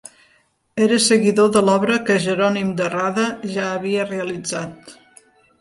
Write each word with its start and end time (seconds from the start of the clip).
Era 0.85 0.97
seguidor 1.07 1.51
de 1.57 1.63
l'obra 1.67 1.99
que 2.09 2.17
Jeronim 2.25 2.73
De 2.81 2.89
Rada 2.97 3.29
ja 3.57 3.71
havia 3.77 4.11
realitzat. 4.11 4.99